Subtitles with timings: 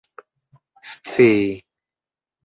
[0.89, 1.39] scii